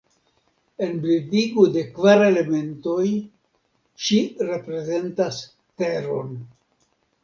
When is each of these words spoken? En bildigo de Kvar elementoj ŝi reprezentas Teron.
En 0.87 0.95
bildigo 1.03 1.65
de 1.75 1.83
Kvar 1.99 2.25
elementoj 2.29 3.05
ŝi 4.09 4.21
reprezentas 4.51 5.43
Teron. 5.57 6.39